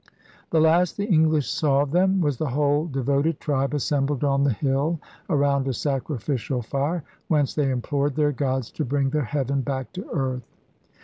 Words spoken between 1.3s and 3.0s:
saw of them was the whole